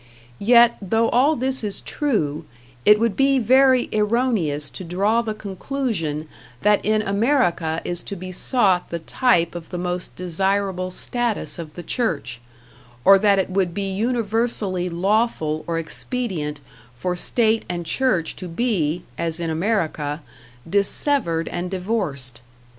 [0.39, 2.45] Yet, though all this is true,
[2.85, 6.25] it would be very erroneous to draw the conclusion
[6.61, 11.75] that in America is to be sought the type of the most desirable status of
[11.75, 12.41] the church,
[13.05, 16.61] or that it would be universally lawful or expedient
[16.95, 20.23] for state and church to be, as in America,
[20.67, 22.41] dissevered and divorced.